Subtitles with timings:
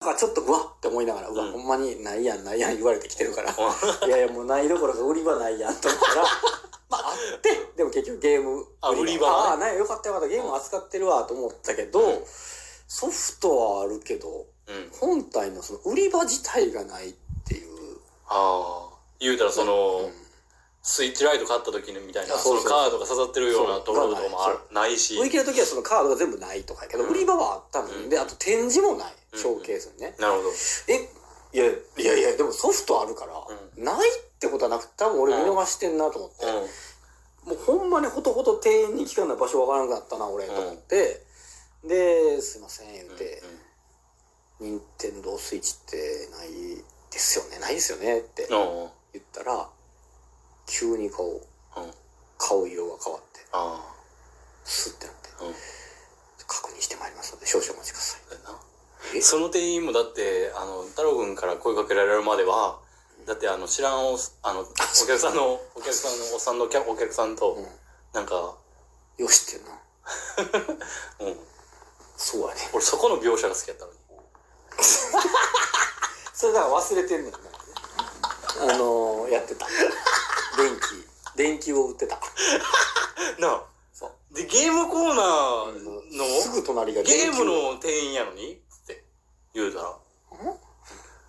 [0.00, 1.52] なんかちょっとうわって思いながら、うわ、うん。
[1.52, 3.54] ほんまにないやんないやん言われてきてるから、う
[4.08, 6.22] いやいやもうないどころか売り場ないやんと思ったら、
[6.88, 12.24] まああって、でも結局ゲームあ売り場ああ、ないよかったよかった、ゲーム扱ってるわと思ったけど、うん。
[12.88, 14.90] ソフトはあるけど、うん。
[14.98, 17.14] 本体のその売り場自体がないっ
[17.46, 17.98] ていう。
[18.26, 18.96] ああ。
[19.18, 20.29] 言うたらその、うん
[20.82, 25.16] スイッチライト買った時にみたいな、あそのカードが刺さってるようなところとかもあるないし。
[25.18, 27.10] 売り切れの時はそのカードが全部ないとかやけど、うん。
[27.10, 28.08] 売り場はあったのに、うん。
[28.08, 29.38] で、あと展示もない、うん。
[29.38, 30.14] ショーケースにね。
[30.18, 30.48] なるほど。
[30.88, 31.08] え、
[31.52, 41.26] いや、いやいや、でもソフトあるから、うないってことはなくて、多分俺見逃してんなと思って、もうほんまにほとほと店員に聞かない場所わからなくなったな、俺、と思って、
[41.84, 43.42] で、すいません、言うて、
[44.60, 46.50] 任天堂スイッチってない
[47.10, 48.46] ですよね、ないですよねって。
[49.12, 49.68] 言ったら、
[50.70, 51.42] 急にこ
[51.76, 51.90] う、うん。
[52.38, 53.94] 顔色が変わって、あ
[54.64, 55.44] スッてなって、あ。
[55.44, 55.54] うん。
[56.46, 58.20] 確認してまいりますので、少々お待ちください。
[59.22, 62.78] その店員もだって、あの、太郎くんから声かけられるまでは、
[63.26, 64.64] だってあの、知らんお、あの、お
[65.06, 67.66] 客さんの、お客さんの、おっさんのお客お客さんと、うん。
[68.12, 68.54] なんか、
[69.18, 69.72] よしってんな。
[71.26, 71.40] うん。
[72.16, 72.70] そうやね。
[72.72, 73.98] 俺そこの描写が好きやったのに。
[76.32, 77.38] それだから忘れてんねんな。
[78.62, 79.66] あのー、やってた。
[80.62, 82.16] 電気、電気を売ってた。
[83.38, 83.64] なあ。
[83.92, 84.34] そう。
[84.34, 88.52] で、ゲームコーナーの、すぐ隣がゲーム電の店員やのに？
[88.52, 89.04] って
[89.54, 89.96] 言うたら、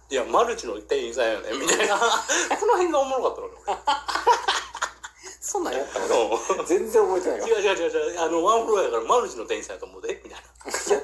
[0.10, 1.96] いや、マルチの店員さんやねみたいな。
[2.60, 3.54] この辺がおもろかったのね、
[5.42, 6.16] 気 そんなんやった俺。
[6.58, 6.66] 俺。
[6.66, 7.48] 全然覚えてないわ。
[7.48, 10.46] 違う違う違う違う、あの、ワンフロアやからマルチの店員さんやと思うで、みたいな。
[10.68, 10.96] あ、そ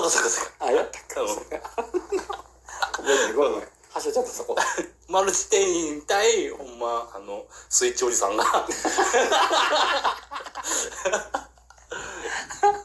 [0.00, 0.52] っかそっかそっか。
[0.60, 3.32] あ、やったっけうん覚えてない。
[3.34, 3.68] ごめんごめん。
[3.92, 4.54] はしょっちゃったそこ。
[5.10, 8.44] マルチ店員対、ほんま、あの、スイッチおじさんが、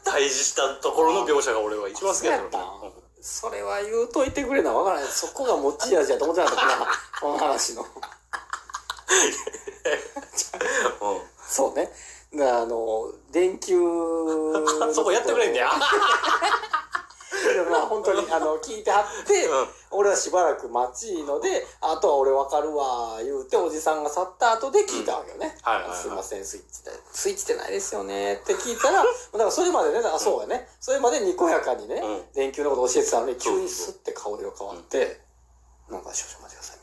[0.04, 5.08] 対峙したところの描写が俺は一番好きやったのそれは言うといてくれなわからない。
[5.08, 6.86] そこが持ち味やと思ってなかったな。
[7.20, 7.82] この話の。
[7.82, 7.88] うん。
[11.48, 11.92] そうね。
[12.34, 14.94] あの、電球うん。
[14.94, 15.70] そこやってくれんだよ。
[17.52, 25.72] でもまあ本当にあの聞いてはって、うん俺はしばらく待ちのであとは俺わかるわ言うておじさんが去った後で聞いたわけよね、うん。
[25.72, 25.98] はいはいはい。
[25.98, 28.34] すいませんスイッチってスイッチってないですよね。
[28.34, 29.08] って聞いたらだ
[29.38, 32.34] からそれまでねだからそうやね、それまでにこやかにね、うん。
[32.34, 35.20] 電球のこと教えてたのに急にスッて顔色変わって、
[35.90, 36.76] なんか少々待ちください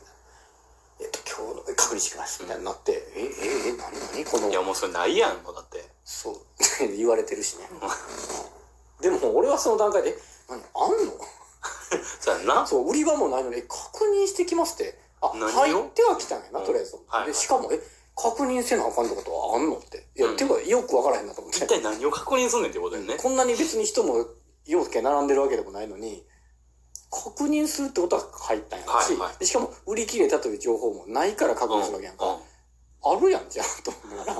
[1.00, 4.48] えっと今日のえ確認してきますみたいになって、えええ何何この。
[4.48, 5.84] いや、もうそれないやん、もうだって。
[6.04, 6.36] そう。
[6.96, 7.68] 言われてるしね。
[9.00, 10.16] でも俺はその段階で「何あんの?」
[12.24, 12.66] そうやんな。
[12.66, 14.98] そう、売り場もないのに、え確認してきますって。
[15.20, 16.96] あ、入っては来たんやな、うんとりあえず。
[17.26, 17.78] で、しかも、え、
[18.16, 20.06] 確認せなあかんってことはあんのって。
[20.16, 21.58] いや、うんていうか、よくわからへんなと思って。
[21.58, 23.16] 一体何を確認すんねんってことだよね。
[23.16, 24.26] こんなに別に人も、
[24.66, 26.24] 洋介並んでるわけでもないのに、
[27.10, 28.86] 確認するってことは入ったんや
[29.38, 32.38] し、しかも、売り切れたという情報もないから確認するわけやんか。
[33.04, 33.18] うん。
[33.18, 34.34] あるやんじゃん、と思うから。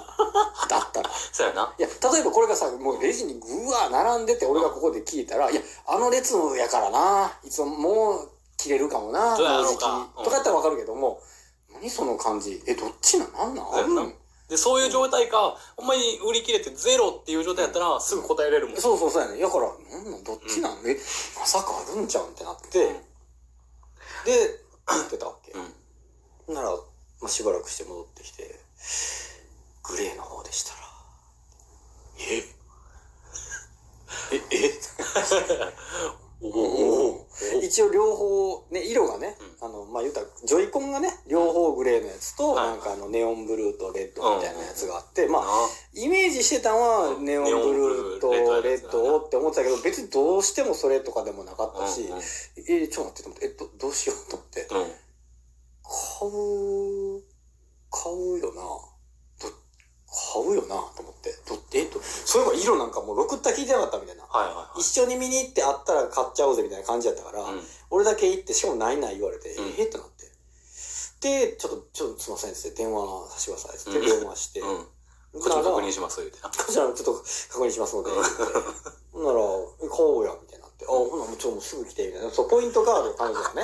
[0.68, 1.10] だったら。
[1.32, 1.74] そうやな。
[1.78, 11.20] いや、例えばこれがさ、もうレジにぐわー並んでて、俺がここで聞いたら、いや、あの列のやからな、いつももう切れるかもな、そうやろうかうんとかやったらわかるけども、
[11.72, 12.62] 何その感じ？
[12.66, 13.32] え、どっちなん？
[13.32, 13.74] なんなん？
[13.74, 14.12] あるの
[14.48, 18.76] で、そういう状態か、ほんまに売り切れてゼロっていう状態やったら、すぐ答えれるもん。
[18.76, 19.40] そうそうそうやね。
[19.40, 20.22] だから、なんなん？
[20.24, 20.96] どっちなん、え、
[21.38, 23.00] まさかあるんちゃうんってなって、うんで、
[24.88, 25.52] 言ってたわけ。
[25.52, 26.54] うん。
[26.54, 26.70] なら、
[27.24, 28.60] まあ、しばらくして戻ってきて、
[29.82, 30.78] グレーの方でしたら、
[32.20, 32.36] え？
[34.30, 34.72] え、え？
[36.44, 37.26] おおお。
[37.62, 42.66] 一応両方、ね、色がね、あの、まあ、言うたら、ジョイコンがね、両方グレーのやつと、はい。
[42.72, 52.22] なんかあの、ネオンブルーとレッドみたいなやつがあって、まあ、あイメージしてたのは、うんネオンブルーとレッドをって思ってたけど、別にどうしてもそれとかでもなかったし、うんうん。
[52.68, 55.03] え、ちょっと待って、えっと、どうしようと思って、うん。
[56.30, 57.22] 買う、
[57.90, 58.62] 買うよな。
[59.40, 59.52] ど
[60.08, 61.34] 買うよなと思って。
[61.46, 64.22] どえっと、そういえば色なんかもうろくった聞いてなかったみたいな。
[64.24, 64.80] はいはいはい。
[64.80, 70.26] 一緒に見に行ってあったら買っちゃおうぜみたいな感じやったから、うん俺だけ行って、しかもないない言われて、うんえってなって。
[71.20, 74.76] で、ちょっと、ちょっとすいませんっつって電話させてくださいっつってうん電話して、うん。
[74.76, 76.48] こっちならも確認します、言うてな。
[76.48, 78.30] こちらもちょっと確認しますので、言って
[79.12, 82.30] ほんなら、え買おうや、みたいになって、あ、ほな、もうちょ、もうすぐ来て、みたいな。
[82.30, 83.62] そう、ポイントカードを彼女がね、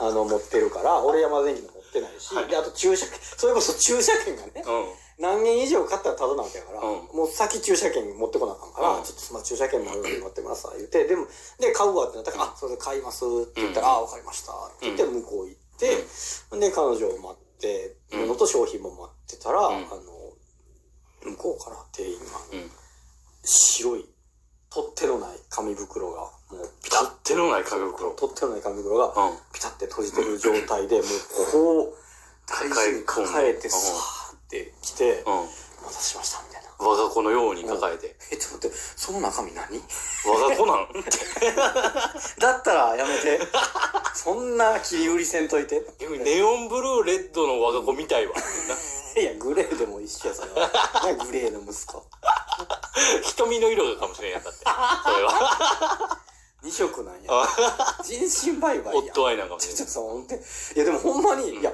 [0.00, 2.48] あの、持ってるから、俺山田電機も持ってないし、はい。
[2.48, 4.86] で、あと駐車券、それこそ駐車券がね、うん。
[5.18, 7.16] 何件以上買ったらタダなわけやから、うん。
[7.16, 9.04] もう先駐車券持ってこなあかんから、うん。
[9.04, 11.26] ちょっとまあ駐車券もあるので待ってください、言って、でも、
[11.58, 13.94] で、買うわってなったから、あ、それで買いますって言ったら、うん。
[13.94, 16.04] あ、わかりましたって言って向こう行って、
[16.58, 18.28] で、彼女を待って、うん。
[18.28, 19.74] のと商品も待ってたら、うん。
[19.74, 19.98] あの、
[21.24, 22.70] 向こうから店員が、うん。
[23.42, 24.08] 白い
[24.70, 26.30] 取っ手のない紙袋がも
[26.62, 28.10] うピタッ取っ手のない紙袋。
[28.12, 29.36] 取っ手のない紙袋がうん。
[29.52, 31.04] ピタッて閉じてる状態でもう
[31.52, 31.94] こう
[32.46, 35.32] 大事に抱えてうんさーって来てうん。
[35.38, 35.52] 「お待
[35.86, 38.16] たせしました」みたいな我が子のように抱えて。
[38.30, 39.82] 「えちょっと待ってその中身何?」
[40.26, 40.88] 我が子なん？
[42.40, 43.40] だったらやめて
[44.14, 48.34] そんな切り売りせんといてネオンブルーレッドの我が子みたいわ。
[49.16, 50.70] いやグレーでも一緒やそれは
[51.02, 52.04] 何グレーの息子
[53.22, 54.60] 瞳の色かもしれんやんだって。
[54.60, 56.18] それは。
[56.62, 57.30] 二色なんや。
[58.02, 60.38] 人身売買や夫愛なんかもしちょっとほんとい
[60.74, 61.72] やでもほんまに、いや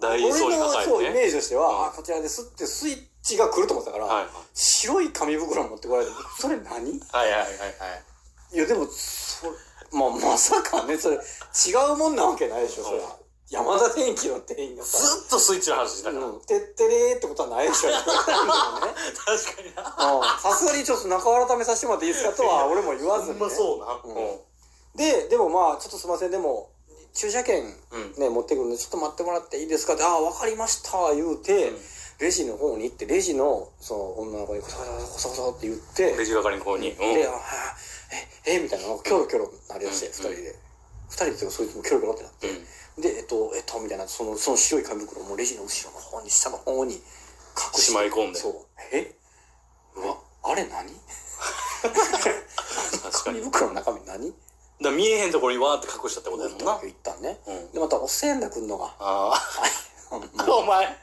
[0.00, 1.10] 大俺の層に抱そうイ。
[1.10, 1.86] メージとしては、うん。
[1.88, 6.90] あこちらですってスイッチが来ると思ってたから、はい白い紙袋持ってこられてそれ何？
[6.96, 7.46] いはいはいはい。
[7.46, 7.46] は
[8.52, 8.58] い。
[8.58, 9.46] やでもそ
[9.92, 13.17] まあまさかねそれ違うもんなわけないでしょそれは
[13.50, 16.26] 山田電機の店員がさずっとスイッチの話してたから。
[16.26, 17.90] うん、てってれーってことはないでしょ。
[17.96, 19.82] 確かにな。
[20.16, 23.38] うんさすがにちょっと中改めさせてもらっていいですかとは俺も言わずに、ね。
[23.38, 24.00] ほんまそうな。
[24.04, 24.38] うん
[24.96, 26.70] で、でもまあ、ちょっとすいません、でも、
[27.14, 27.62] 駐車券
[27.92, 28.14] うん。
[28.16, 29.94] ね、持ってくるんで、ちょっと待ってもらっていいですか？
[29.94, 31.80] って、ああ、わかりました、言うて、うん
[32.18, 36.90] レジの方に行って、レジの、その、女の子にコソコソコソコソって言って、レジ係の方に。
[36.90, 36.96] うん。
[36.98, 37.40] で、ああ
[38.44, 40.56] え、え、みたいな、キョロキョロなりだして、うん二人で。
[41.08, 42.48] 二人っていうか、そいつもキョロキョロってなって。
[42.50, 43.02] うん。
[43.02, 47.80] で、えっと、えっと、みたいな、その、その白い紙袋もレジの後ろの方に、下の方に隠して。
[47.82, 48.54] しまい込んでそう。
[48.92, 49.14] え？
[49.96, 50.92] うわ、あれ何？
[51.82, 53.40] 確かに。
[53.40, 54.34] 紙袋の中身何？
[54.80, 56.78] だ見えへんところにわーって隠したってことやもんな。
[56.82, 57.40] 言ったんね。
[57.46, 57.72] うん。
[57.72, 58.86] で、また、おせんだくんのが。
[59.00, 59.42] ああ。
[60.36, 60.96] ま お前。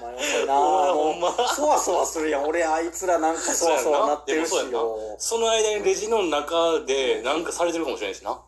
[0.00, 2.44] お前ほんまそわそわするやん。
[2.44, 5.16] 俺、あいつらなんかそわそわなってるしよ。
[5.18, 8.40] その間にレジの中でなんかされてるかもしれないしな。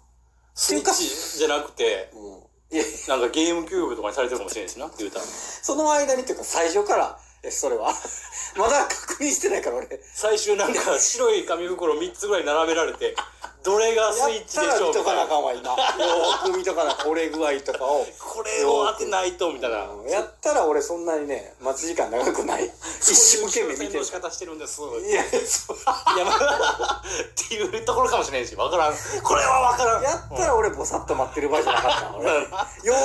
[0.61, 2.77] スイッチじゃなくて、うん。
[2.77, 5.25] いや、なんかゲームキューブとかにされてるかもしれないしな、言うたら。
[5.25, 7.95] その間にっていうか、最初から、え、それは？
[8.57, 9.89] まだ確認してないから、俺。
[10.15, 13.17] 最終なんか白い紙袋3つぐらい並べられて、
[13.62, 15.21] どれがスイッチでしょうら見とかな。
[15.21, 17.11] よーく見とかなあかん。
[17.11, 18.07] 折れ具合とかを。
[18.19, 19.85] これを当てないと、みたいな。
[19.85, 22.65] うんやったら俺そんなにね、待ち時間長くない。
[23.01, 24.12] 一生懸命見てるの仕。
[24.12, 24.81] 方してるんです。
[24.81, 25.77] いや、そう。
[25.77, 28.95] いや、まあ、っていうところかもしれんし、わからん。
[29.23, 30.03] これはわからん。
[30.03, 32.29] やったら俺ボサッと待ってる場合じゃなかったな俺。
[32.29, 32.41] よ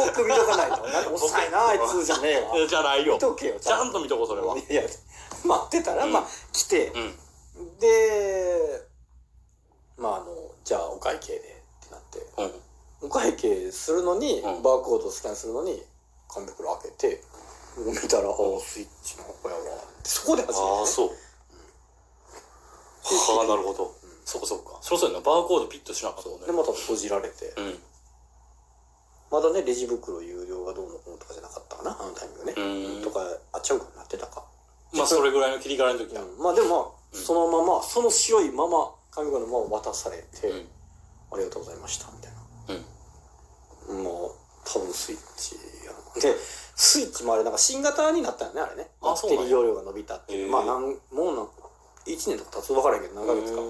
[0.08, 0.88] ーく見とかないと。
[0.88, 2.68] なんか遅いな、あいつじゃねえわ。
[2.68, 3.14] じゃないよ。
[3.16, 4.58] 見とけよ、ちゃんと見とこう、それは。
[4.58, 4.82] いや、
[5.44, 6.24] 待ってたら、うんまあ、
[6.54, 7.16] 来て、うん。
[7.80, 8.95] で、
[9.98, 10.26] まあ、あの、
[10.64, 12.20] じゃあお会計でってなって、
[13.02, 13.08] うん。
[13.08, 15.82] お会計するのに、うんバーコードスキャンするのに、
[16.28, 17.22] 紙袋開けて、
[17.78, 19.62] 見たら、ああ、スイッチの子やわ。
[20.04, 20.80] そこで初めて、ね。
[20.80, 21.10] ああ、そう。
[23.06, 23.94] はあ、なるほど。
[24.26, 24.80] そこそこか。
[24.82, 25.24] そうそうやな。
[25.24, 26.52] バーコードピッとしなかったもんねで、。
[26.52, 27.80] また閉じられて、うん。
[29.32, 32.54] まだね、レジ袋有料がどうのこうのとかじゃなかったかな、あのタイミングね。
[32.98, 33.22] うんとか、
[33.54, 34.44] あっちゃうかなってたか。
[34.94, 36.24] まあ、それぐらいの切り替わりの時は。
[36.24, 36.80] うん、まあでもまあ、
[37.14, 40.68] うんそのまま、その白いまま、紙袋のまま渡されて、うん。
[41.32, 42.32] ありがとうございました、みたい
[43.90, 44.04] うん。
[44.04, 44.10] な。
[44.10, 44.32] もう、
[44.66, 46.22] 多分スイッチやな。
[46.22, 46.36] で、
[46.76, 48.90] スイッチもあれ、なんか新型になったよね、あれね。
[49.02, 50.52] バッテリー容量が伸びたっていう。
[50.52, 51.46] まあ、なんもうなん、
[52.06, 53.62] 1年とか経つ分からんけど、何ヶ月か。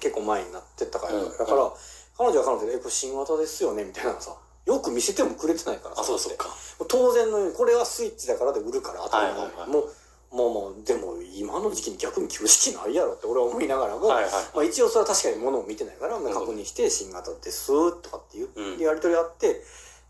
[0.00, 1.14] 結構前になってったから。
[1.14, 1.72] うんだから、
[2.18, 4.36] 彼女は彼女で、え、これ新型ですよね、みたいなのさ。
[4.66, 6.02] よく見せてもくれてないからさ。
[6.02, 6.48] あ、そうそうか。
[6.88, 9.94] 当然のように、これはスイッチだからで売るから当たり前、はいはいはいもう、
[10.32, 14.32] もうもう、でも今の時期に逆に旧式ないやろって俺は思いながらも、はいはい。
[14.54, 19.62] まあ一応それは確かに物を見てないから、ん確認して新型ですとかっていう、うんでやり取りあって、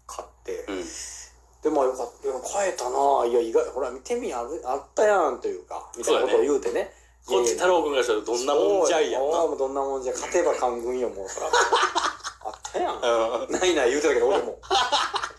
[0.06, 0.84] 買って、うん。
[1.62, 6.92] で、まあよかった、買えたないや、意外、ほら、見てみあるあったやんというか、みたいなことを言うてね。
[7.26, 9.38] こっち太郎くんがしたらどんなもんじゃいやんな。
[9.46, 11.46] もうどんなもんじゃ、勝てば官軍よ、もうそら。
[11.46, 12.94] あったやん。
[12.94, 13.52] うん。
[13.52, 14.58] ないない言うてたけど、俺も。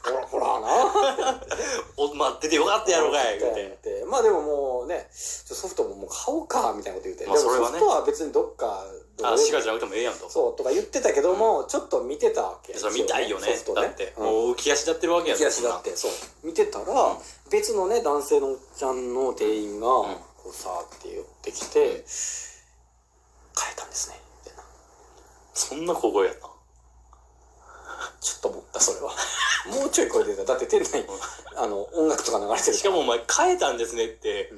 [0.04, 1.42] ほら、ほらな。
[1.98, 3.78] お、待っててよかったやろかい、言うて。
[3.84, 4.06] て。
[4.06, 7.25] まあでももうね、ソフトももう買おうか、みたいなこと言って。
[7.25, 8.86] まあそれはねソフトは別にどっか、
[9.18, 10.30] どこあ、でもシガじゃなくてもええやんと。
[10.30, 13.75] そう、とか言ってたけども、ちょっと見てたわけそれ見たいよねソフ。
[13.75, 16.12] トだって、うんもう浮き足立ってるわけや浮き足だって、そう。
[16.44, 16.86] 見てたら、
[17.52, 22.04] 別のね、男性のおっちゃんの店員が、こうさーって寄ってきて、変え
[23.75, 24.63] たんですね、みたいな。
[25.54, 26.50] そんな小声やった。
[28.20, 29.12] ちょっと思った、それは。
[29.80, 30.44] もうちょい声出た。
[30.44, 31.06] だって店内に、
[31.56, 34.52] あの、音楽とか流れてるしかもお前変えたんですねって、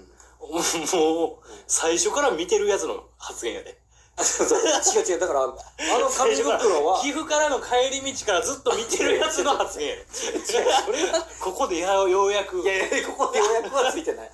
[0.55, 3.77] もう、最初から見てるやつの発言やで。
[4.15, 5.19] 違う違う。
[5.19, 10.05] だから、あの紙袋は、岐阜からの帰り道からずっと見てるやつの発言やで。
[10.09, 14.31] それは、ここでやようやくいやいや、ここで予約はついてない。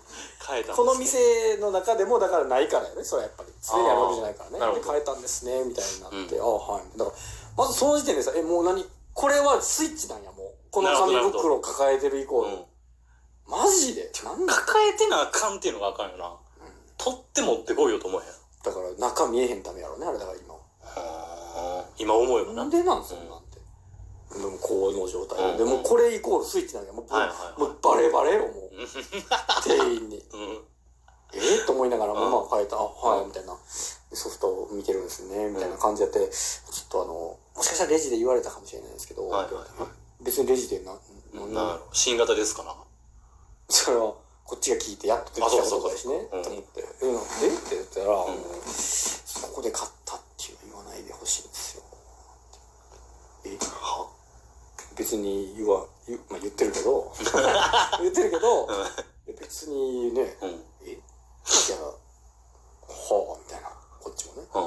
[0.48, 3.54] 変えたこの店の中でも、だからないからよね、それはやっぱり。
[3.62, 4.80] 常にあるわけじゃないからね。
[4.80, 6.98] で、変えたんですね、みたいになって、うああ、はい。
[6.98, 7.18] だから、
[7.58, 10.52] まずその時点でさ、え、もう何これはスイッチなんや、もう。
[10.70, 12.52] この紙袋を抱えてるイコール。
[12.52, 12.71] うん
[13.48, 14.12] マジで？
[14.24, 14.54] なんだ？
[14.54, 16.34] 抱えてなあかんっていうのがあかんよな。
[16.98, 18.32] 取って持ってこいよと思えへん。
[18.64, 20.54] だから中見えへんためやろねあれだから今。
[20.54, 22.54] はあ今思えばな。
[22.62, 23.60] なんでなんそんなんて、
[24.40, 26.94] でもこの状態で、でもこれイコールスイッチなんや。
[26.94, 27.60] もう,、はいはいはい。
[27.60, 28.52] もうバレバレよもう。
[29.64, 30.18] 店員に。
[30.34, 30.64] うん。
[31.34, 32.32] えー、と思いながらも、うん。
[32.32, 33.58] まあ変えた、あ、はい、みたいな。
[34.10, 37.14] でソフトを見てるんですね、みたいな感じやって、ちょっとあの、
[37.56, 39.66] もしかしたらレジで言われたかもしれないですけど、はいはいはい。
[40.24, 40.94] 別にレジでな、
[41.34, 42.76] なんなだろう新型ですかな
[43.72, 44.14] それは、
[44.46, 47.48] こっちが聞いてやっと出てきたことだしね、と思って、え、なんで？
[47.48, 48.28] って言ったら、う
[48.74, 51.84] そこで買ったっていうの言わないでほしいんですよ。
[53.46, 54.10] え、は？
[54.98, 57.14] 別に言わ、言,、まあ、言ってるけど、
[58.02, 58.68] 言ってるけど、
[59.28, 60.98] え別にね、うんうんえい
[61.72, 63.70] や、はあ、みたいな、
[64.02, 64.48] こっちもね。
[64.54, 64.64] うん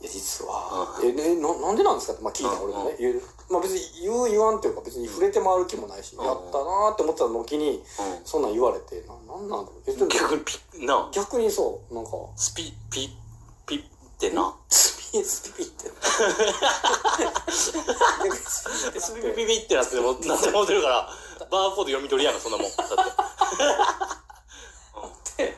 [0.00, 1.34] いや、実は、え、ね、
[1.68, 2.70] な、なんでなんですかって、まあ聞いたうん。
[2.70, 2.96] 俺もね。
[2.98, 3.22] 言う。
[3.50, 6.24] まあ別に言う言わんっていうか別に触れて回る気もないし、うん。
[6.24, 7.82] やったなーって思ってたのに、う
[8.24, 10.08] そんなん言われて、な、なんなんだろう。
[10.08, 13.16] 逆にピな逆にそう、なんか、スピピ
[13.66, 13.80] ピっ
[14.18, 14.54] てな。
[14.68, 15.90] スピ、スピピって。
[17.50, 21.08] スピピピピってなってもなってもうてるから
[21.50, 22.86] バーコード読み取りやなそんなもんだっ
[25.36, 25.54] て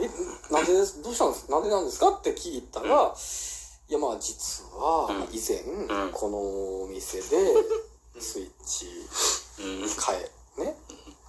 [0.00, 0.10] え、
[0.52, 3.14] なんでどうしたんですなんでなんですかって聞いたら、
[3.92, 5.60] いやまあ実はうん、以前、
[6.08, 6.12] ん。
[6.12, 6.38] この
[6.84, 7.52] お店で、
[8.18, 8.86] スイッチ
[9.60, 9.90] うん。
[9.96, 10.78] 買え、ね、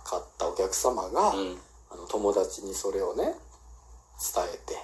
[0.06, 1.62] 買ったお客様が、うん。
[1.92, 3.36] あの友達にそれをね
[4.34, 4.76] 伝えて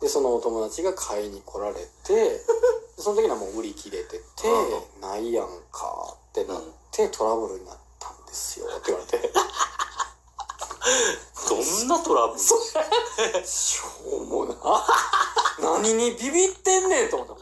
[0.00, 2.44] でそのお友達が買いに来られてで
[2.98, 4.22] その時にはもう売り切れてて
[5.00, 9.32] 「ないやんか」ってなってトラブルになったんですよって言われて
[11.48, 12.38] どんなトラブル？
[13.46, 14.54] しょうもな。
[15.60, 17.34] 何にビビってんねんと思った